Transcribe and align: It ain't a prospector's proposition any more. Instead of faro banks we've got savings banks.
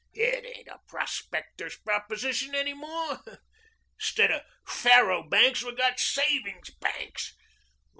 It 0.15 0.43
ain't 0.57 0.67
a 0.67 0.79
prospector's 0.87 1.77
proposition 1.77 2.55
any 2.55 2.73
more. 2.73 3.19
Instead 3.99 4.31
of 4.31 4.41
faro 4.65 5.21
banks 5.21 5.61
we've 5.63 5.77
got 5.77 5.99
savings 5.99 6.71
banks. 6.71 7.35